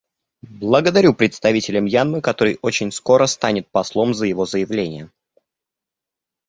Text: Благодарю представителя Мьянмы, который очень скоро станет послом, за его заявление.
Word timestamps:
Благодарю 0.49 1.13
представителя 1.13 1.79
Мьянмы, 1.79 2.21
который 2.21 2.57
очень 2.63 2.91
скоро 2.91 3.27
станет 3.27 3.67
послом, 3.69 4.15
за 4.15 4.25
его 4.25 4.47
заявление. 4.47 5.11